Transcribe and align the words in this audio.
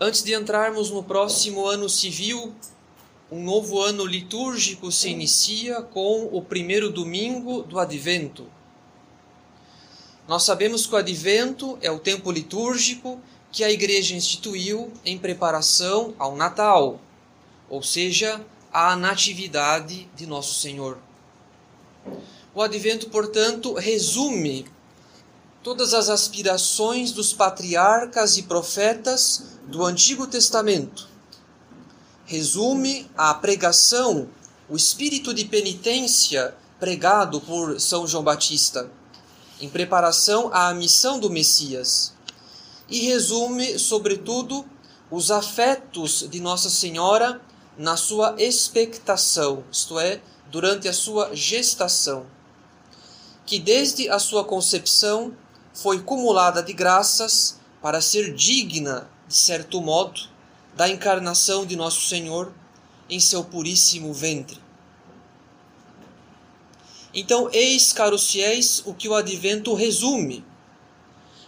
antes 0.00 0.22
de 0.22 0.34
entrarmos 0.34 0.90
no 0.90 1.02
próximo 1.02 1.66
ano 1.66 1.88
civil, 1.88 2.54
um 3.30 3.42
novo 3.42 3.80
ano 3.82 4.06
litúrgico 4.06 4.90
se 4.90 5.10
inicia 5.10 5.82
com 5.82 6.28
o 6.32 6.40
primeiro 6.40 6.90
domingo 6.90 7.62
do 7.62 7.78
Advento. 7.78 8.46
Nós 10.26 10.44
sabemos 10.44 10.86
que 10.86 10.94
o 10.94 10.98
Advento 10.98 11.78
é 11.82 11.90
o 11.90 11.98
tempo 11.98 12.30
litúrgico 12.30 13.20
que 13.50 13.64
a 13.64 13.70
Igreja 13.70 14.14
instituiu 14.14 14.92
em 15.04 15.18
preparação 15.18 16.14
ao 16.18 16.36
Natal, 16.36 17.00
ou 17.68 17.82
seja, 17.82 18.44
à 18.72 18.94
Natividade 18.94 20.08
de 20.14 20.26
Nosso 20.26 20.60
Senhor. 20.60 20.98
O 22.54 22.62
Advento, 22.62 23.08
portanto, 23.08 23.74
resume 23.74 24.66
todas 25.68 25.92
as 25.92 26.08
aspirações 26.08 27.12
dos 27.12 27.34
patriarcas 27.34 28.38
e 28.38 28.44
profetas 28.44 29.58
do 29.66 29.84
Antigo 29.84 30.26
Testamento. 30.26 31.06
Resume 32.24 33.06
a 33.14 33.34
pregação, 33.34 34.30
o 34.66 34.74
espírito 34.76 35.34
de 35.34 35.44
penitência 35.44 36.56
pregado 36.80 37.38
por 37.42 37.78
São 37.78 38.06
João 38.06 38.24
Batista, 38.24 38.90
em 39.60 39.68
preparação 39.68 40.48
à 40.54 40.72
missão 40.72 41.20
do 41.20 41.28
Messias 41.28 42.14
e 42.88 43.00
resume, 43.00 43.78
sobretudo, 43.78 44.64
os 45.10 45.30
afetos 45.30 46.26
de 46.30 46.40
Nossa 46.40 46.70
Senhora 46.70 47.42
na 47.76 47.94
sua 47.98 48.34
expectação, 48.38 49.62
isto 49.70 49.98
é, 49.98 50.22
durante 50.50 50.88
a 50.88 50.94
sua 50.94 51.36
gestação, 51.36 52.24
que 53.44 53.58
desde 53.60 54.08
a 54.08 54.18
sua 54.18 54.42
concepção 54.44 55.36
foi 55.82 56.00
cumulada 56.02 56.62
de 56.62 56.72
graças 56.72 57.58
para 57.80 58.00
ser 58.00 58.34
digna, 58.34 59.08
de 59.26 59.34
certo 59.36 59.80
modo, 59.80 60.20
da 60.74 60.88
encarnação 60.88 61.64
de 61.64 61.76
Nosso 61.76 62.08
Senhor 62.08 62.52
em 63.08 63.20
seu 63.20 63.44
puríssimo 63.44 64.12
ventre. 64.12 64.60
Então, 67.14 67.48
eis, 67.52 67.92
caros 67.92 68.30
fiéis, 68.30 68.82
o 68.84 68.92
que 68.92 69.08
o 69.08 69.14
advento 69.14 69.74
resume 69.74 70.44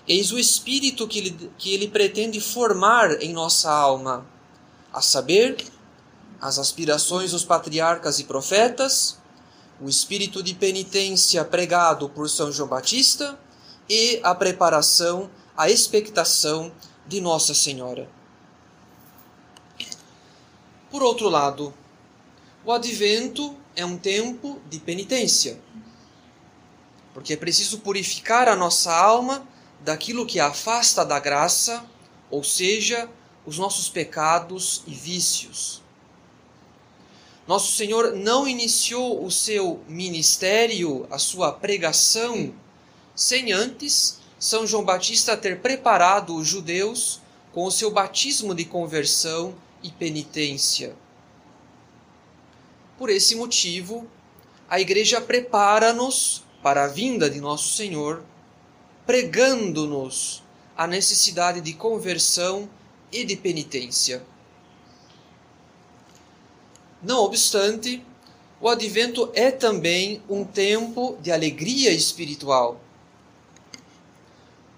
Eis 0.09 0.33
o 0.33 0.39
espírito 0.41 1.07
que 1.07 1.19
ele, 1.19 1.53
que 1.57 1.73
ele 1.73 1.87
pretende 1.87 2.41
formar 2.41 3.23
em 3.23 3.33
nossa 3.33 3.71
alma, 3.71 4.27
a 4.93 5.01
saber, 5.01 5.65
as 6.41 6.59
aspirações 6.59 7.31
dos 7.31 7.45
patriarcas 7.45 8.19
e 8.19 8.25
profetas, 8.25 9.19
o 9.81 9.89
espírito 9.89 10.43
de 10.43 10.53
penitência 10.53 11.45
pregado 11.45 12.09
por 12.09 12.29
São 12.29 12.51
João 12.51 12.69
Batista 12.69 13.39
e 13.91 14.21
a 14.23 14.33
preparação, 14.33 15.29
a 15.57 15.69
expectação 15.69 16.73
de 17.09 17.21
Nossa 17.21 17.53
Senhora. 17.53 18.09
Por 20.89 21.03
outro 21.03 21.29
lado, 21.29 21.75
o 22.65 22.71
advento 22.71 23.57
é 23.75 23.85
um 23.85 23.99
tempo 23.99 24.61
de 24.71 24.79
penitência, 24.79 25.61
porque 27.13 27.33
é 27.33 27.37
preciso 27.37 27.81
purificar 27.81 28.47
a 28.47 28.55
nossa 28.55 28.95
alma 28.95 29.45
daquilo 29.81 30.25
que 30.25 30.39
afasta 30.39 31.05
da 31.05 31.19
graça, 31.19 31.85
ou 32.31 32.45
seja, 32.45 33.11
os 33.45 33.59
nossos 33.59 33.89
pecados 33.89 34.85
e 34.87 34.95
vícios. 34.95 35.83
Nosso 37.45 37.73
Senhor 37.73 38.15
não 38.15 38.47
iniciou 38.47 39.25
o 39.25 39.33
seu 39.33 39.83
ministério, 39.89 41.09
a 41.11 41.19
sua 41.19 41.51
pregação, 41.51 42.55
sem 43.15 43.53
antes 43.53 44.19
São 44.39 44.67
João 44.67 44.85
Batista 44.85 45.37
ter 45.37 45.61
preparado 45.61 46.35
os 46.35 46.47
judeus 46.47 47.21
com 47.53 47.65
o 47.65 47.71
seu 47.71 47.91
batismo 47.91 48.55
de 48.55 48.65
conversão 48.65 49.55
e 49.83 49.91
penitência. 49.91 50.95
Por 52.99 53.11
esse 53.11 53.35
motivo, 53.35 54.07
a 54.69 54.81
Igreja 54.81 55.21
prepara-nos 55.21 56.45
para 56.63 56.85
a 56.85 56.89
vinda 56.89 57.29
de 57.29 57.41
Nosso 57.41 57.75
Senhor 57.75 58.23
pregando-nos 59.11 60.41
a 60.77 60.87
necessidade 60.87 61.61
de 61.61 61.73
conversão 61.73 62.71
e 63.11 63.25
de 63.25 63.35
penitência. 63.35 64.23
Não 67.03 67.25
obstante, 67.25 68.05
o 68.61 68.69
advento 68.69 69.29
é 69.35 69.51
também 69.51 70.23
um 70.29 70.45
tempo 70.45 71.19
de 71.21 71.33
alegria 71.33 71.91
espiritual. 71.91 72.81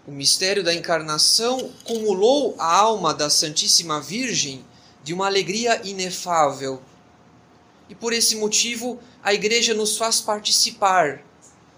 O 0.05 0.11
mistério 0.11 0.65
da 0.65 0.75
encarnação 0.75 1.71
cumulou 1.85 2.57
a 2.59 2.77
alma 2.77 3.15
da 3.15 3.31
Santíssima 3.31 4.01
Virgem 4.01 4.65
de 5.05 5.15
uma 5.15 5.27
alegria 5.27 5.81
inefável. 5.87 6.83
E 7.89 7.95
por 7.95 8.13
esse 8.13 8.35
motivo, 8.35 8.99
a 9.23 9.33
Igreja 9.33 9.75
nos 9.75 9.97
faz 9.97 10.21
participar, 10.21 11.23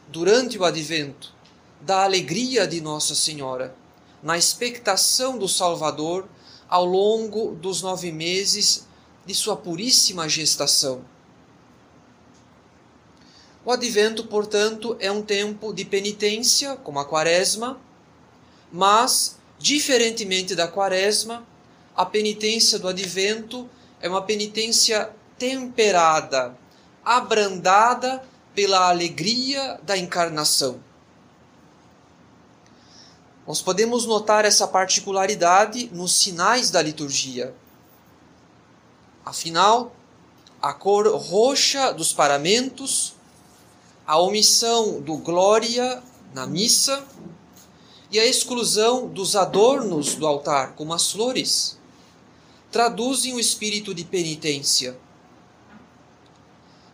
durante 0.09 0.59
o 0.59 0.65
advento, 0.65 1.35
da 1.83 2.03
alegria 2.05 2.67
de 2.67 2.81
Nossa 2.81 3.15
Senhora, 3.15 3.77
na 4.23 4.39
expectação 4.39 5.37
do 5.37 5.47
Salvador 5.47 6.27
ao 6.67 6.87
longo 6.87 7.55
dos 7.55 7.83
nove 7.83 8.11
meses 8.11 8.87
de 9.27 9.35
sua 9.35 9.55
puríssima 9.55 10.31
gestação. 10.31 11.05
O 13.67 13.71
advento, 13.71 14.25
portanto, 14.25 14.97
é 14.99 15.13
um 15.13 15.21
tempo 15.21 15.75
de 15.75 15.85
penitência, 15.85 16.75
como 16.77 16.99
a 16.99 17.05
quaresma, 17.05 17.79
mas, 18.75 19.39
diferentemente 19.57 20.57
da 20.57 20.67
quaresma, 20.67 21.47
a 21.95 22.05
penitência 22.05 22.77
do 22.77 22.89
advento 22.89 23.71
é 24.01 24.09
uma 24.09 24.21
penitência 24.21 25.11
temperada, 25.39 26.59
abrandada 27.05 28.21
pela 28.53 28.89
alegria 28.89 29.79
da 29.85 29.97
encarnação. 29.97 30.81
Nós 33.47 33.63
podemos 33.63 34.07
notar 34.07 34.45
essa 34.45 34.67
particularidade 34.67 35.89
nos 35.93 36.13
sinais 36.13 36.69
da 36.69 36.83
liturgia. 36.83 37.55
Afinal, 39.25 39.95
a 40.61 40.73
cor 40.73 41.07
roxa 41.17 41.93
dos 41.93 42.13
paramentos, 42.13 43.15
a 44.05 44.19
omissão 44.19 45.01
do 45.01 45.17
glória 45.17 46.03
na 46.35 46.45
missa 46.45 47.07
e 48.15 48.21
a 48.21 48.25
exclusão 48.25 49.09
dos 49.09 49.35
adornos 49.35 50.15
do 50.15 50.25
altar, 50.25 50.77
como 50.77 50.95
as 50.95 51.11
flores, 51.11 51.77
traduzem 52.71 53.35
o 53.35 53.41
espírito 53.41 53.93
de 53.93 54.05
penitência. 54.05 54.97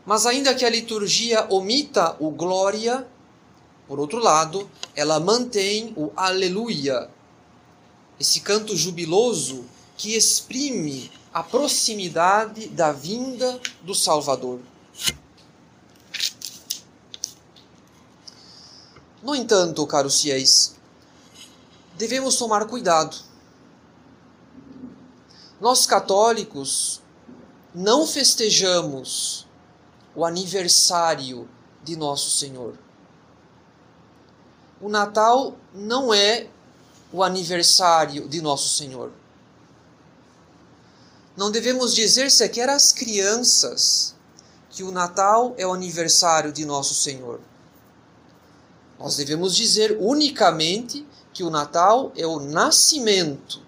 Mas 0.06 0.25
ainda 0.25 0.55
que 0.55 0.65
a 0.65 0.71
liturgia 0.71 1.47
omita 1.50 2.17
o 2.19 2.31
glória, 2.31 3.06
por 3.87 4.00
outro 4.00 4.19
lado, 4.19 4.71
ela 4.97 5.21
mantém 5.21 5.93
o 5.94 6.11
aleluia, 6.17 7.11
esse 8.19 8.41
canto 8.41 8.75
jubiloso 8.75 9.67
que 9.99 10.17
exprime 10.17 11.12
a 11.35 11.43
proximidade 11.43 12.67
da 12.69 12.93
vinda 12.93 13.61
do 13.83 13.94
Salvador. 13.94 14.59
No 19.23 19.35
entanto, 19.35 19.87
caros 19.87 20.23
fiéis, 20.23 20.80
devemos 22.00 22.37
tomar 22.37 22.67
cuidado. 22.67 23.17
Nós 25.61 25.87
católicos 25.87 27.00
não 27.73 28.06
festejamos 28.06 29.47
o 30.17 30.25
aniversário 30.25 31.49
de 31.85 31.94
Nosso 31.94 32.31
Senhor 32.31 32.76
o 34.81 34.88
Natal 34.88 35.56
não 35.75 36.12
é 36.12 36.49
o 37.12 37.23
aniversário 37.23 38.26
de 38.29 38.41
Nosso 38.41 38.76
Senhor. 38.76 39.12
Não 41.37 41.50
devemos 41.50 41.94
dizer 41.94 42.31
sequer 42.31 42.69
às 42.69 42.93
crianças 42.93 44.14
que 44.70 44.82
o 44.82 44.91
Natal 44.91 45.55
é 45.58 45.67
o 45.67 45.73
aniversário 45.73 46.53
de 46.53 46.64
Nosso 46.64 46.94
Senhor. 46.94 47.41
Nós 48.99 49.17
devemos 49.17 49.55
dizer 49.55 49.96
unicamente 50.00 51.06
que 51.41 51.45
o 51.45 51.49
Natal 51.49 52.13
é 52.19 52.27
o 52.27 52.39
nascimento, 52.39 53.63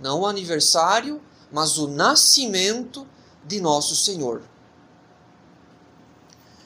não 0.00 0.20
o 0.20 0.26
aniversário, 0.26 1.20
mas 1.52 1.76
o 1.76 1.86
nascimento 1.86 3.06
de 3.44 3.60
nosso 3.60 3.94
Senhor. 3.94 4.40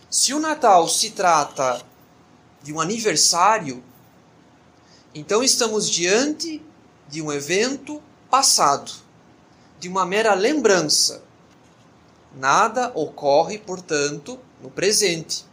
Se 0.09 0.33
o 0.33 0.39
Natal 0.39 0.89
se 0.89 1.11
trata 1.11 1.83
de 2.63 2.73
um 2.73 2.81
aniversário, 2.81 3.83
então 5.13 5.43
estamos 5.43 5.91
diante 5.91 6.65
de 7.09 7.21
um 7.21 7.33
evento 7.33 8.01
passado, 8.31 8.93
de 9.81 9.89
uma 9.89 10.07
mera 10.07 10.33
lembrança. 10.33 11.25
Nada 12.37 12.93
ocorre, 12.95 13.59
portanto, 13.59 14.39
no 14.63 14.71
presente. 14.71 15.45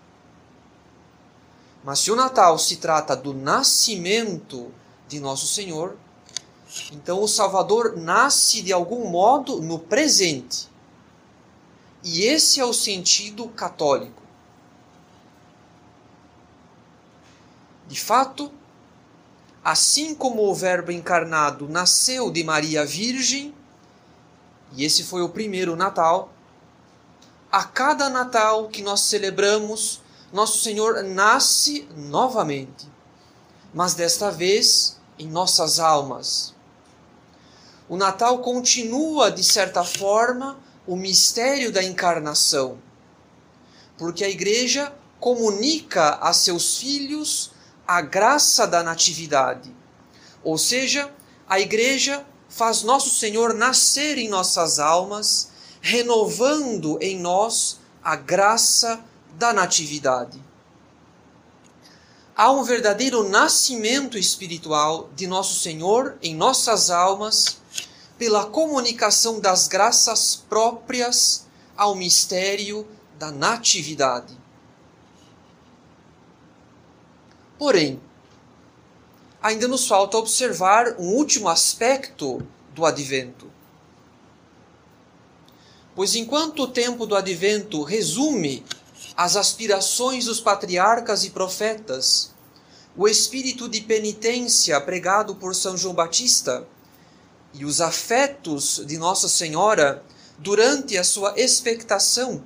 Mas 1.83 1.97
se 1.97 2.11
o 2.11 2.15
Natal 2.15 2.59
se 2.59 2.75
trata 2.75 3.15
do 3.15 3.33
nascimento 3.33 4.71
de 5.09 5.19
Nosso 5.19 5.47
Senhor, 5.47 5.97
então 6.91 7.21
o 7.21 7.27
Salvador 7.27 7.97
nasce 7.97 8.61
de 8.61 8.71
algum 8.71 9.09
modo 9.09 9.59
no 9.61 9.79
presente. 9.79 10.69
E 12.03 12.23
esse 12.23 12.59
é 12.59 12.65
o 12.65 12.73
sentido 12.73 13.47
católico. 13.49 14.21
De 17.87 17.99
fato, 17.99 18.51
assim 19.63 20.13
como 20.13 20.43
o 20.43 20.53
Verbo 20.53 20.91
encarnado 20.91 21.67
nasceu 21.67 22.29
de 22.31 22.43
Maria 22.43 22.85
Virgem, 22.85 23.53
e 24.75 24.85
esse 24.85 25.03
foi 25.03 25.23
o 25.23 25.29
primeiro 25.29 25.75
Natal, 25.75 26.31
a 27.51 27.63
cada 27.63 28.09
Natal 28.09 28.69
que 28.69 28.83
nós 28.83 29.01
celebramos, 29.01 30.01
nosso 30.31 30.59
Senhor 30.59 31.03
nasce 31.03 31.89
novamente, 31.95 32.87
mas 33.73 33.95
desta 33.95 34.29
vez 34.29 34.98
em 35.19 35.27
nossas 35.27 35.79
almas. 35.79 36.55
O 37.89 37.97
Natal 37.97 38.39
continua, 38.39 39.29
de 39.29 39.43
certa 39.43 39.83
forma, 39.83 40.57
o 40.87 40.95
mistério 40.95 41.71
da 41.71 41.83
encarnação, 41.83 42.79
porque 43.97 44.23
a 44.23 44.29
Igreja 44.29 44.93
comunica 45.19 46.15
a 46.15 46.31
seus 46.33 46.77
filhos 46.77 47.51
a 47.85 48.01
graça 48.01 48.65
da 48.65 48.81
natividade, 48.81 49.75
ou 50.43 50.57
seja, 50.57 51.11
a 51.47 51.59
Igreja 51.59 52.25
faz 52.47 52.81
Nosso 52.81 53.09
Senhor 53.09 53.53
nascer 53.53 54.17
em 54.17 54.29
nossas 54.29 54.79
almas, 54.79 55.51
renovando 55.81 56.97
em 57.01 57.19
nós 57.19 57.79
a 58.03 58.15
graça 58.15 59.03
da 59.37 59.53
natividade. 59.53 60.48
Há 62.41 62.49
um 62.51 62.63
verdadeiro 62.63 63.27
nascimento 63.27 64.17
espiritual 64.17 65.09
de 65.13 65.27
Nosso 65.27 65.59
Senhor 65.59 66.17
em 66.23 66.33
nossas 66.33 66.89
almas 66.89 67.57
pela 68.17 68.45
comunicação 68.45 69.41
das 69.41 69.67
graças 69.67 70.37
próprias 70.47 71.45
ao 71.75 71.95
mistério 71.95 72.87
da 73.17 73.29
natividade. 73.29 74.37
Porém, 77.57 77.99
ainda 79.43 79.67
nos 79.67 79.85
falta 79.85 80.17
observar 80.17 80.95
um 80.97 81.09
último 81.09 81.49
aspecto 81.49 82.41
do 82.73 82.85
advento. 82.85 83.51
Pois 85.93 86.15
enquanto 86.15 86.63
o 86.63 86.67
tempo 86.69 87.05
do 87.05 87.17
advento 87.17 87.83
resume 87.83 88.63
as 89.15 89.35
aspirações 89.35 90.25
dos 90.25 90.39
patriarcas 90.39 91.23
e 91.23 91.29
profetas, 91.29 92.31
o 92.95 93.07
espírito 93.07 93.69
de 93.69 93.81
penitência 93.81 94.79
pregado 94.81 95.35
por 95.35 95.55
São 95.55 95.77
João 95.77 95.93
Batista 95.93 96.67
e 97.53 97.65
os 97.65 97.81
afetos 97.81 98.81
de 98.85 98.97
Nossa 98.97 99.29
Senhora 99.29 100.03
durante 100.37 100.97
a 100.97 101.03
sua 101.03 101.33
expectação. 101.37 102.43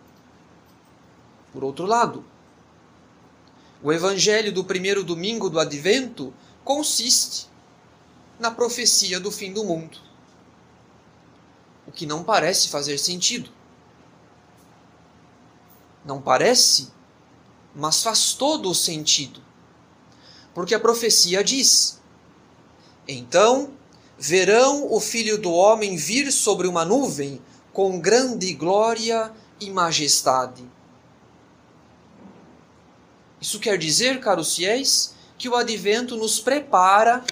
Por 1.52 1.64
outro 1.64 1.86
lado, 1.86 2.26
o 3.82 3.92
evangelho 3.92 4.52
do 4.52 4.64
primeiro 4.64 5.04
domingo 5.04 5.50
do 5.50 5.60
advento 5.60 6.34
consiste 6.64 7.48
na 8.40 8.50
profecia 8.50 9.20
do 9.20 9.32
fim 9.32 9.54
do 9.54 9.64
mundo, 9.64 9.98
o 11.86 11.92
que 11.92 12.06
não 12.06 12.24
parece 12.24 12.70
fazer 12.70 12.98
sentido. 12.98 13.52
Não 16.06 16.22
parece, 16.22 16.92
mas 17.76 18.04
faz 18.04 18.34
todo 18.34 18.70
o 18.70 18.76
sentido. 18.76 19.42
Porque 20.54 20.76
a 20.76 20.80
profecia 20.80 21.44
diz: 21.44 22.00
Então 23.08 23.72
verão 24.18 24.92
o 24.92 25.00
Filho 25.00 25.38
do 25.38 25.52
Homem 25.52 25.96
vir 25.96 26.32
sobre 26.32 26.68
uma 26.68 26.86
nuvem 26.86 27.42
com 27.72 28.00
grande 28.00 28.54
glória 28.54 29.34
e 29.60 29.70
majestade. 29.70 30.64
Isso 33.42 33.60
quer 33.60 33.78
dizer, 33.78 34.22
caros 34.22 34.56
fiéis, 34.56 35.14
que 35.38 35.50
o 35.50 35.56
advento 35.56 36.16
nos 36.16 36.40
prepara 36.40 37.24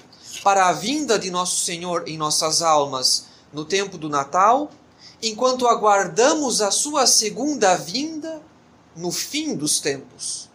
para 0.44 0.68
a 0.68 0.74
vinda 0.74 1.18
de 1.18 1.30
nosso 1.30 1.64
Senhor 1.64 2.04
em 2.08 2.18
nossas 2.18 2.62
almas 2.62 3.28
no 3.54 3.64
tempo 3.64 3.98
do 3.98 4.10
Natal, 4.10 4.72
enquanto 5.22 5.68
aguardamos 5.68 6.62
a 6.62 6.72
sua 6.72 7.06
segunda 7.06 7.76
vinda 7.76 8.21
no 8.96 9.12
fim 9.12 9.56
dos 9.56 9.80
tempos. 9.80 10.50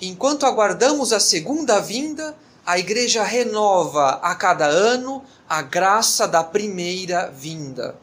Enquanto 0.00 0.46
aguardamos 0.46 1.12
a 1.12 1.18
segunda 1.18 1.80
vinda, 1.80 2.36
a 2.64 2.78
igreja 2.78 3.22
renova 3.24 4.10
a 4.22 4.34
cada 4.34 4.66
ano 4.66 5.24
a 5.48 5.62
graça 5.62 6.28
da 6.28 6.44
primeira 6.44 7.30
vinda. 7.30 7.96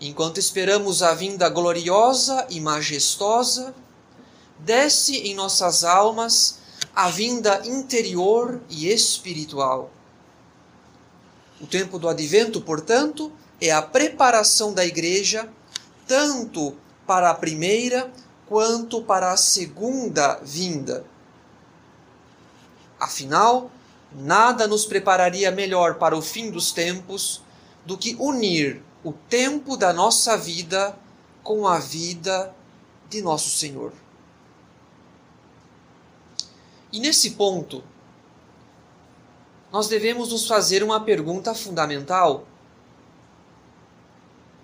Enquanto 0.00 0.38
esperamos 0.38 1.02
a 1.02 1.14
vinda 1.14 1.48
gloriosa 1.48 2.46
e 2.50 2.60
majestosa, 2.60 3.74
desce 4.58 5.16
em 5.16 5.34
nossas 5.34 5.82
almas 5.82 6.58
a 6.94 7.08
vinda 7.08 7.62
interior 7.64 8.60
e 8.68 8.88
espiritual. 8.92 9.90
O 11.60 11.66
tempo 11.66 11.98
do 11.98 12.08
advento, 12.08 12.60
portanto, 12.60 13.32
é 13.60 13.70
a 13.70 13.80
preparação 13.80 14.72
da 14.72 14.84
igreja 14.84 15.48
tanto 16.06 16.76
para 17.06 17.30
a 17.30 17.34
primeira 17.34 18.10
quanto 18.46 19.02
para 19.02 19.32
a 19.32 19.36
segunda 19.36 20.38
vinda. 20.42 21.04
Afinal, 22.98 23.70
nada 24.12 24.66
nos 24.66 24.86
prepararia 24.86 25.50
melhor 25.50 25.96
para 25.96 26.16
o 26.16 26.22
fim 26.22 26.50
dos 26.50 26.72
tempos 26.72 27.42
do 27.84 27.98
que 27.98 28.16
unir 28.18 28.82
o 29.02 29.12
tempo 29.12 29.76
da 29.76 29.92
nossa 29.92 30.36
vida 30.36 30.96
com 31.42 31.66
a 31.66 31.78
vida 31.78 32.54
de 33.10 33.20
nosso 33.20 33.50
Senhor. 33.50 33.92
E 36.90 37.00
nesse 37.00 37.32
ponto, 37.32 37.82
nós 39.70 39.88
devemos 39.88 40.30
nos 40.30 40.46
fazer 40.46 40.82
uma 40.82 41.00
pergunta 41.00 41.52
fundamental. 41.52 42.46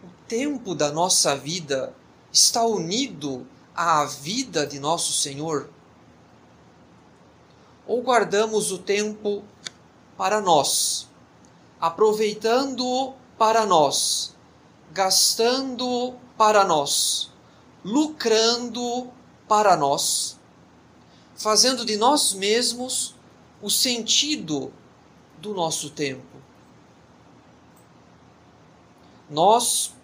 O 0.03 0.09
tempo 0.29 0.75
da 0.75 0.93
nossa 0.93 1.37
vida 1.37 1.93
está 2.33 2.65
unido 2.65 3.47
à 3.75 4.05
vida 4.05 4.67
de 4.67 4.79
nosso 4.79 5.13
Senhor? 5.13 5.69
Ou 7.87 8.03
guardamos 8.03 8.71
o 8.71 8.79
tempo 8.79 9.43
para 10.17 10.41
nós, 10.41 11.09
aproveitando-o 11.81 13.15
para 13.37 13.67
nós, 13.67 14.37
gastando 14.93 16.15
para 16.37 16.65
nós, 16.65 17.31
lucrando 17.85 19.11
para 19.49 19.77
nós, 19.77 20.39
fazendo 21.35 21.85
de 21.85 21.97
nós 21.97 22.33
mesmos 22.35 23.15
o 23.61 23.71
sentido 23.71 24.73
do 25.39 25.55
nosso 25.55 25.91
tempo? 25.91 26.39
Nós 29.29 29.95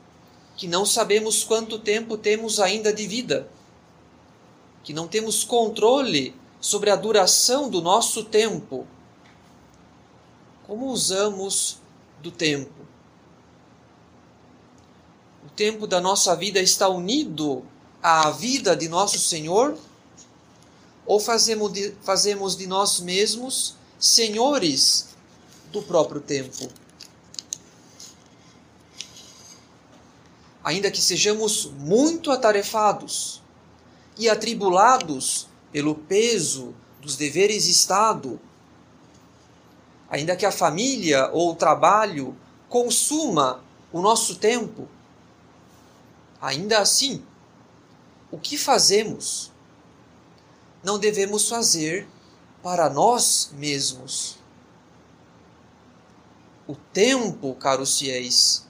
que 0.56 0.66
não 0.66 0.86
sabemos 0.86 1.44
quanto 1.44 1.78
tempo 1.78 2.16
temos 2.16 2.58
ainda 2.58 2.92
de 2.92 3.06
vida, 3.06 3.48
que 4.82 4.92
não 4.92 5.06
temos 5.06 5.44
controle 5.44 6.34
sobre 6.60 6.90
a 6.90 6.96
duração 6.96 7.68
do 7.68 7.82
nosso 7.82 8.24
tempo. 8.24 8.86
Como 10.66 10.86
usamos 10.86 11.78
do 12.22 12.30
tempo? 12.30 12.74
O 15.44 15.50
tempo 15.50 15.86
da 15.86 16.00
nossa 16.00 16.34
vida 16.34 16.58
está 16.58 16.88
unido 16.88 17.62
à 18.02 18.30
vida 18.30 18.74
de 18.74 18.88
nosso 18.88 19.18
Senhor? 19.18 19.76
Ou 21.04 21.20
fazemos 21.20 21.72
de, 21.72 21.94
fazemos 22.02 22.56
de 22.56 22.66
nós 22.66 22.98
mesmos 22.98 23.76
senhores 23.98 25.08
do 25.70 25.82
próprio 25.82 26.20
tempo? 26.20 26.68
Ainda 30.66 30.90
que 30.90 31.00
sejamos 31.00 31.66
muito 31.78 32.32
atarefados 32.32 33.40
e 34.18 34.28
atribulados 34.28 35.46
pelo 35.70 35.94
peso 35.94 36.74
dos 37.00 37.14
deveres 37.14 37.66
de 37.66 37.70
Estado, 37.70 38.40
ainda 40.10 40.34
que 40.34 40.44
a 40.44 40.50
família 40.50 41.30
ou 41.32 41.52
o 41.52 41.54
trabalho 41.54 42.36
consuma 42.68 43.62
o 43.92 44.00
nosso 44.00 44.40
tempo, 44.40 44.88
ainda 46.42 46.80
assim, 46.80 47.24
o 48.28 48.36
que 48.36 48.58
fazemos 48.58 49.52
não 50.82 50.98
devemos 50.98 51.48
fazer 51.48 52.08
para 52.60 52.90
nós 52.90 53.52
mesmos. 53.52 54.36
O 56.66 56.74
tempo, 56.74 57.54
caros 57.54 58.00
fiéis, 58.00 58.66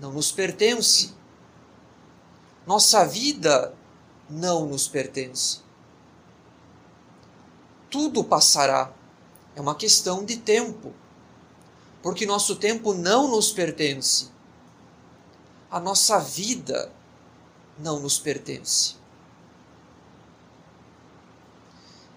não 0.00 0.12
nos 0.12 0.32
pertence. 0.32 1.16
Nossa 2.68 3.06
vida 3.06 3.74
não 4.28 4.66
nos 4.66 4.86
pertence. 4.86 5.60
Tudo 7.88 8.22
passará. 8.22 8.92
É 9.56 9.60
uma 9.62 9.74
questão 9.74 10.22
de 10.22 10.36
tempo. 10.36 10.92
Porque 12.02 12.26
nosso 12.26 12.56
tempo 12.56 12.92
não 12.92 13.26
nos 13.26 13.50
pertence. 13.50 14.28
A 15.70 15.80
nossa 15.80 16.18
vida 16.18 16.92
não 17.78 18.00
nos 18.00 18.18
pertence. 18.18 18.96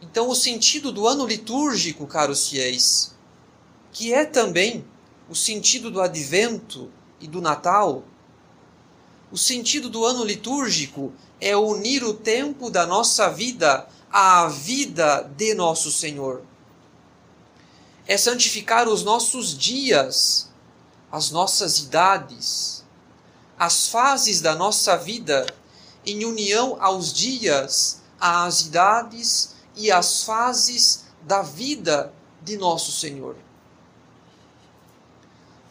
Então, 0.02 0.28
o 0.28 0.36
sentido 0.36 0.92
do 0.92 1.08
ano 1.08 1.26
litúrgico, 1.26 2.06
caros 2.06 2.50
fiéis, 2.50 3.16
que 3.94 4.14
é 4.14 4.26
também 4.26 4.86
o 5.30 5.36
sentido 5.36 5.90
do 5.90 6.02
advento 6.02 6.92
e 7.22 7.28
do 7.28 7.40
Natal, 7.40 8.04
o 9.32 9.38
sentido 9.38 9.90
do 9.90 10.06
ano 10.06 10.26
litúrgico 10.26 11.14
é 11.40 11.56
unir 11.56 12.04
o 12.04 12.14
tempo 12.14 12.70
da 12.70 12.86
nossa 12.86 13.30
vida 13.30 13.88
à 14.12 14.48
vida 14.48 15.32
de 15.38 15.54
nosso 15.54 15.90
Senhor. 15.90 16.44
É 18.06 18.18
santificar 18.18 18.90
os 18.90 19.04
nossos 19.04 19.58
dias, 19.58 20.50
as 21.10 21.32
nossas 21.32 21.80
idades, 21.80 22.84
as 23.58 23.88
fases 23.88 24.42
da 24.42 24.54
nossa 24.54 24.98
vida 24.98 25.46
em 26.06 26.26
união 26.26 26.78
aos 26.82 27.14
dias, 27.14 28.02
às 28.20 28.62
idades 28.62 29.56
e 29.76 29.92
às 29.92 30.24
fases 30.24 31.06
da 31.22 31.42
vida 31.42 32.14
de 32.42 32.58
nosso 32.58 32.92
Senhor. 32.92 33.38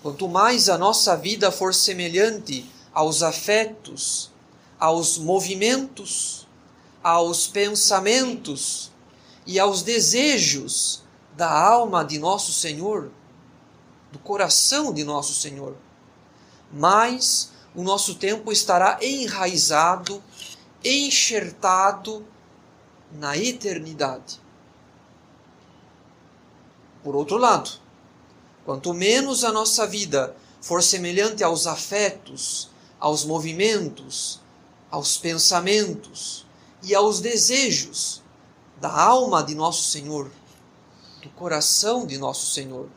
Quanto 0.02 0.26
mais 0.28 0.70
a 0.70 0.78
nossa 0.78 1.14
vida 1.14 1.52
for 1.52 1.74
semelhante 1.74 2.66
aos 2.92 3.22
afetos, 3.22 4.30
aos 4.78 5.18
movimentos, 5.18 6.46
aos 7.02 7.46
pensamentos 7.46 8.90
e 9.46 9.58
aos 9.58 9.82
desejos 9.82 11.02
da 11.36 11.50
alma 11.50 12.04
de 12.04 12.18
nosso 12.18 12.52
Senhor, 12.52 13.10
do 14.12 14.18
coração 14.18 14.92
de 14.92 15.04
nosso 15.04 15.34
Senhor, 15.34 15.76
mais 16.72 17.52
o 17.74 17.82
nosso 17.82 18.16
tempo 18.16 18.50
estará 18.50 18.98
enraizado, 19.00 20.22
enxertado 20.84 22.26
na 23.12 23.36
eternidade. 23.36 24.40
Por 27.02 27.16
outro 27.16 27.36
lado, 27.36 27.80
Quanto 28.64 28.92
menos 28.92 29.42
a 29.42 29.50
nossa 29.50 29.86
vida 29.86 30.36
for 30.60 30.82
semelhante 30.82 31.42
aos 31.42 31.66
afetos, 31.66 32.70
aos 33.00 33.24
movimentos, 33.24 34.38
aos 34.90 35.16
pensamentos 35.16 36.46
e 36.82 36.94
aos 36.94 37.20
desejos 37.20 38.22
da 38.78 38.92
alma 38.92 39.42
de 39.42 39.54
nosso 39.54 39.90
Senhor, 39.90 40.30
do 41.22 41.30
coração 41.30 42.06
de 42.06 42.18
nosso 42.18 42.52
Senhor, 42.52 42.88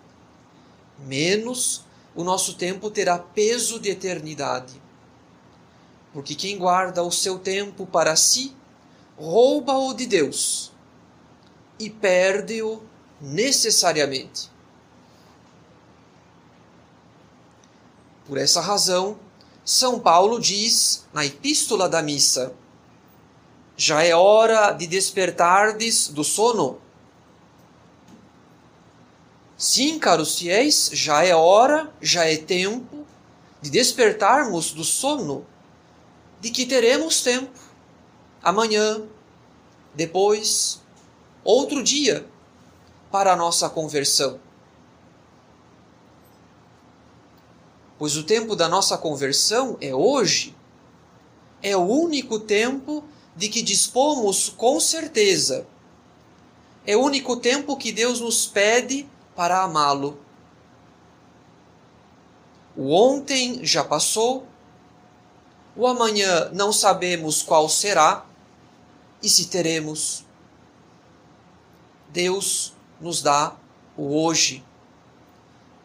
menos 0.99 1.83
o 2.15 2.23
nosso 2.23 2.55
tempo 2.55 2.91
terá 2.91 3.17
peso 3.17 3.79
de 3.79 3.89
eternidade. 3.89 4.81
Porque 6.11 6.35
quem 6.35 6.57
guarda 6.57 7.01
o 7.01 7.11
seu 7.11 7.39
tempo 7.39 7.85
para 7.85 8.15
si, 8.15 8.55
rouba-o 9.17 9.93
de 9.93 10.05
Deus 10.05 10.71
e 11.79 11.89
perde-o 11.89 12.83
necessariamente. 13.19 14.51
Por 18.25 18.37
essa 18.37 18.61
razão, 18.61 19.17
São 19.65 19.97
Paulo 19.97 20.39
diz 20.39 21.05
na 21.13 21.25
Epístola 21.25 21.87
da 21.87 22.01
Missa: 22.01 22.53
Já 23.77 24.03
é 24.03 24.13
hora 24.13 24.71
de 24.71 24.85
despertardes 24.87 26.09
do 26.09 26.23
sono. 26.23 26.81
Sim, 29.57 29.97
caros 29.97 30.37
fiéis, 30.37 30.89
já 30.91 31.23
é 31.23 31.33
hora, 31.33 31.89
já 32.01 32.25
é 32.25 32.35
tempo 32.35 33.05
de 33.61 33.69
despertarmos 33.69 34.73
do 34.73 34.83
sono, 34.83 35.45
de 36.41 36.49
que 36.49 36.65
teremos 36.65 37.21
tempo 37.21 37.57
amanhã, 38.41 39.01
depois, 39.95 40.81
outro 41.45 41.81
dia 41.81 42.25
para 43.09 43.31
a 43.31 43.37
nossa 43.37 43.69
conversão. 43.69 44.37
Pois 48.03 48.17
o 48.17 48.23
tempo 48.25 48.53
da 48.53 48.67
nossa 48.67 48.97
conversão 48.97 49.77
é 49.79 49.95
hoje. 49.95 50.53
É 51.61 51.77
o 51.77 51.85
único 51.85 52.37
tempo 52.37 53.01
de 53.33 53.47
que 53.47 53.61
dispomos 53.61 54.49
com 54.49 54.77
certeza. 54.77 55.65
É 56.85 56.97
o 56.97 56.99
único 57.01 57.37
tempo 57.37 57.77
que 57.77 57.93
Deus 57.93 58.19
nos 58.19 58.45
pede 58.45 59.07
para 59.33 59.63
amá-lo. 59.63 60.19
O 62.75 62.91
ontem 62.93 63.63
já 63.63 63.85
passou, 63.85 64.45
o 65.73 65.87
amanhã 65.87 66.49
não 66.51 66.73
sabemos 66.73 67.41
qual 67.41 67.69
será 67.69 68.25
e 69.21 69.29
se 69.29 69.45
teremos. 69.45 70.25
Deus 72.09 72.73
nos 72.99 73.21
dá 73.21 73.55
o 73.95 74.25
hoje. 74.25 74.61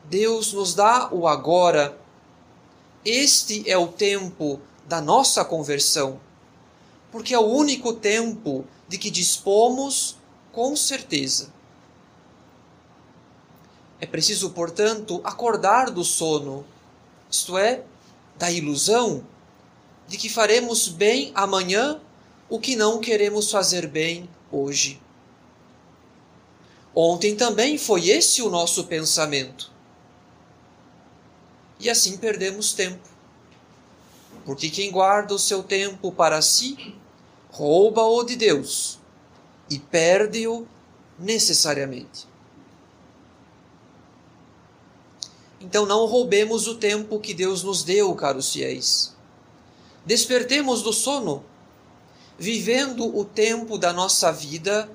Deus 0.03 0.53
nos 0.53 0.75
dá 0.75 1.11
o 1.13 1.29
agora 1.29 1.97
este 3.05 3.69
é 3.71 3.77
o 3.77 3.89
tempo 3.89 4.61
da 4.87 5.01
nossa 5.01 5.45
conversão, 5.45 6.21
porque 7.13 7.35
é 7.35 7.39
o 7.39 7.47
único 7.47 7.93
tempo 7.93 8.65
de 8.89 8.99
que 8.99 9.11
dispomos 9.11 10.17
com 10.53 10.75
certeza. 10.75 11.53
É 14.01 14.07
preciso, 14.07 14.51
portanto, 14.51 15.21
acordar 15.25 15.91
do 15.91 16.05
sono, 16.05 16.65
isto 17.31 17.59
é, 17.59 17.85
da 18.37 18.51
ilusão 18.51 19.25
de 20.07 20.17
que 20.17 20.29
faremos 20.29 20.89
bem 20.89 21.33
amanhã 21.35 22.01
o 22.49 22.59
que 22.59 22.77
não 22.77 22.99
queremos 22.99 23.51
fazer 23.51 23.87
bem 23.87 24.29
hoje. 24.51 25.01
Ontem 26.95 27.37
também 27.37 27.77
foi 27.77 28.09
esse 28.09 28.41
o 28.43 28.49
nosso 28.49 28.85
pensamento 28.85 29.78
e 31.79 31.89
assim 31.89 32.17
perdemos 32.17 32.73
tempo. 32.73 33.09
Porque 34.45 34.71
quem 34.71 34.91
guarda 34.91 35.35
o 35.35 35.39
seu 35.39 35.63
tempo 35.63 36.11
para 36.11 36.41
si, 36.41 36.95
rouba-o 37.51 38.25
de 38.25 38.37
Deus 38.37 38.99
e 39.71 39.79
perde-o 39.79 40.67
necessariamente. 41.19 42.27
Então 45.61 45.85
não 45.85 46.07
roubemos 46.07 46.67
o 46.67 46.77
tempo 46.77 47.19
que 47.19 47.35
Deus 47.35 47.63
nos 47.63 47.83
deu, 47.83 48.15
caros 48.15 48.53
fiéis. 48.53 49.15
Despertemos 50.07 50.83
do 50.83 50.93
sono, 50.93 51.45
vivendo 52.39 53.15
o 53.15 53.25
tempo 53.25 53.77
da 53.77 53.93
nossa 53.93 54.33
vida 54.33 54.89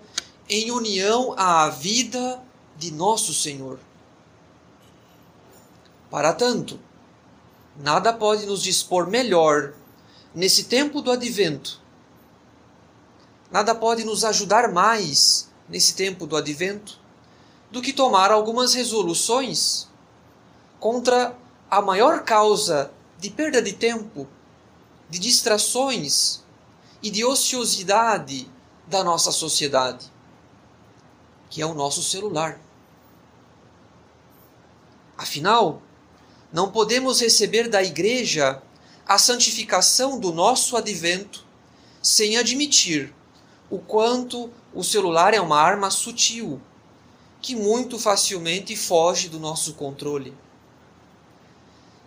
em 0.49 0.71
união 0.71 1.33
à 1.37 1.69
vida 1.69 2.41
de 2.77 2.91
nosso 2.91 3.33
Senhor. 3.33 3.79
Para 6.13 6.31
tanto, 6.31 6.79
nada 7.75 8.13
pode 8.13 8.45
nos 8.45 8.61
dispor 8.61 9.07
melhor 9.07 9.73
nesse 10.31 10.65
tempo 10.65 11.01
do 11.01 11.09
advento. 11.09 11.81
Nada 13.49 13.73
pode 13.73 14.03
nos 14.03 14.23
ajudar 14.23 14.71
mais 14.71 15.49
nesse 15.67 15.95
tempo 15.95 16.27
do 16.27 16.37
advento 16.37 16.99
do 17.71 17.81
que 17.81 17.91
tomar 17.91 18.29
algumas 18.29 18.75
resoluções 18.75 19.87
contra 20.79 21.35
a 21.67 21.81
maior 21.81 22.23
causa 22.23 22.91
de 23.17 23.31
perda 23.31 23.59
de 23.59 23.73
tempo, 23.73 24.27
de 25.09 25.17
distrações 25.17 26.43
e 27.01 27.09
de 27.09 27.25
ociosidade 27.25 28.47
da 28.85 29.03
nossa 29.03 29.31
sociedade, 29.31 30.13
que 31.49 31.59
é 31.59 31.65
o 31.65 31.73
nosso 31.73 32.03
celular. 32.03 32.61
Afinal, 35.17 35.81
não 36.53 36.71
podemos 36.71 37.19
receber 37.19 37.67
da 37.67 37.81
Igreja 37.81 38.61
a 39.07 39.17
santificação 39.17 40.19
do 40.19 40.31
nosso 40.31 40.77
advento 40.77 41.43
sem 41.99 42.37
admitir 42.37 43.11
o 43.71 43.79
quanto 43.79 44.51
o 44.71 44.83
celular 44.83 45.33
é 45.33 45.41
uma 45.41 45.59
arma 45.59 45.89
sutil 45.89 46.61
que 47.41 47.55
muito 47.55 47.97
facilmente 47.97 48.75
foge 48.75 49.27
do 49.27 49.39
nosso 49.39 49.73
controle. 49.73 50.33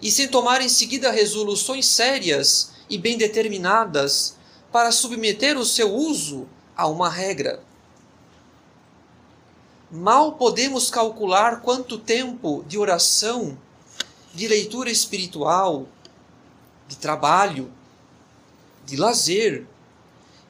e 0.01 0.11
sem 0.11 0.29
tomar 0.29 0.61
em 0.61 0.69
seguida 0.69 1.11
resoluções 1.11 1.87
sérias 1.87 2.71
e 2.89 2.99
bem 2.99 3.17
determinadas 3.17 4.37
para 4.71 4.93
submeter 4.93 5.57
o 5.59 5.65
seu 5.65 5.93
uso 5.93 6.47
a 6.77 6.87
uma 6.87 7.09
regra. 7.09 7.63
Mal 9.91 10.33
podemos 10.33 10.91
calcular 10.91 11.63
quanto 11.63 11.97
tempo 11.97 12.63
de 12.69 12.77
oração, 12.77 13.57
de 14.37 14.47
leitura 14.47 14.91
espiritual, 14.91 15.89
de 16.87 16.97
trabalho, 16.97 17.73
de 18.85 18.95
lazer 18.95 19.67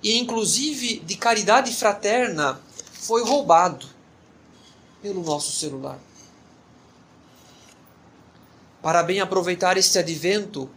e 0.02 0.18
inclusive 0.18 0.98
de 0.98 1.16
caridade 1.16 1.72
fraterna 1.72 2.60
foi 2.92 3.24
roubado 3.24 3.86
pelo 5.00 5.22
nosso 5.22 5.52
celular. 5.52 6.00
Para 8.82 9.04
bem 9.04 9.20
aproveitar 9.20 9.76
este 9.76 10.00
advento, 10.00 10.68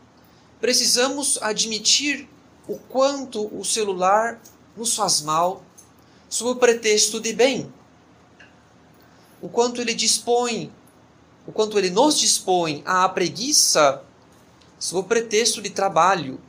precisamos 0.62 1.40
admitir 1.42 2.30
o 2.68 2.78
quanto 2.78 3.48
o 3.58 3.66
celular 3.66 4.40
nos 4.78 4.96
faz 4.96 5.22
mal 5.22 5.64
sob 6.30 6.52
o 6.52 6.56
pretexto 6.56 7.20
de 7.20 7.34
bem. 7.34 7.74
O 9.42 9.50
quanto 9.50 9.82
ele 9.82 9.96
dispõe, 9.96 10.72
o 11.50 11.52
quanto 11.52 11.80
ele 11.80 11.90
nos 11.90 12.20
dispõe 12.20 12.84
à 12.86 13.10
preguiça 13.10 14.04
sob 14.78 15.00
o 15.00 15.04
pretexto 15.04 15.64
de 15.64 15.72
trabalho. 15.72 16.40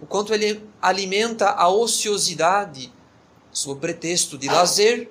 O 0.00 0.06
quanto 0.06 0.32
ele 0.32 0.64
alimenta 0.80 1.50
a 1.50 1.66
ociosidade 1.66 2.92
sob 3.50 3.76
o 3.76 3.80
pretexto 3.80 4.38
de 4.38 4.46
lazer. 4.46 5.10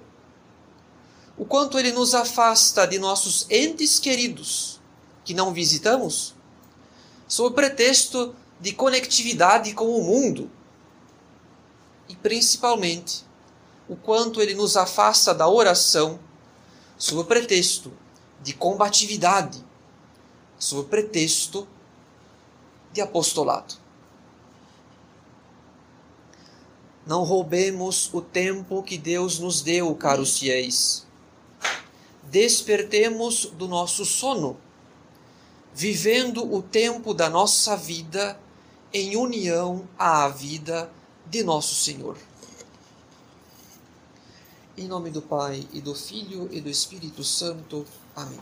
O 1.37 1.43
quanto 1.43 1.77
ele 1.77 1.91
nos 1.91 2.15
afasta 2.15 2.87
de 2.87 2.97
nossos 2.97 3.45
entes 3.49 3.99
queridos 3.99 4.79
que 5.25 5.33
não 5.33 5.53
visitamos, 5.53 6.33
sob 7.27 7.49
o 7.49 7.53
pretexto 7.53 8.33
de 8.57 8.71
conectividade 8.71 9.73
com 9.73 9.99
o 9.99 10.01
mundo. 10.01 10.49
E 12.07 12.15
principalmente, 12.15 13.25
o 13.89 13.97
quanto 13.97 14.41
ele 14.41 14.53
nos 14.53 14.77
afasta 14.77 15.33
da 15.33 15.45
oração, 15.45 16.17
sob 16.97 17.19
o 17.19 17.25
pretexto 17.25 17.91
de 18.41 18.53
combatividade, 18.53 19.63
sob 20.57 20.81
o 20.81 20.85
pretexto 20.85 21.67
de 22.91 23.01
apostolado. 23.01 23.75
Não 27.05 27.23
roubemos 27.23 28.11
o 28.13 28.21
tempo 28.21 28.81
que 28.81 28.97
Deus 28.97 29.39
nos 29.39 29.61
deu, 29.61 29.93
caros 29.95 30.39
fiéis. 30.39 31.05
Despertemos 32.23 33.45
do 33.45 33.67
nosso 33.67 34.05
sono 34.05 34.57
vivendo 35.75 36.55
o 36.55 36.61
tempo 36.61 37.13
da 37.13 37.29
nossa 37.29 37.75
vida 37.75 38.39
em 38.93 39.17
união 39.17 39.85
à 39.99 40.29
vida 40.29 40.89
de 41.25 41.43
nosso 41.43 41.75
Senhor. 41.75 42.17
Em 44.77 44.87
nome 44.87 45.09
do 45.09 45.21
Pai, 45.21 45.67
e 45.73 45.81
do 45.81 45.93
Filho, 45.93 46.47
e 46.49 46.61
do 46.61 46.69
Espírito 46.69 47.25
Santo. 47.25 47.85
Amém. 48.15 48.39